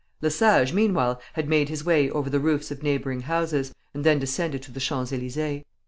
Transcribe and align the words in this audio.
Le 0.19 0.31
Sage 0.31 0.73
meanwhile 0.73 1.21
had 1.33 1.47
made 1.47 1.69
his 1.69 1.85
way 1.85 2.09
over 2.09 2.27
the 2.27 2.39
roofs 2.39 2.71
of 2.71 2.81
neighboring 2.81 3.19
houses, 3.21 3.71
and 3.93 4.03
then 4.03 4.17
descended 4.17 4.63
to 4.63 4.71
the 4.71 4.79
Champs 4.79 5.11
Élysées. 5.11 5.61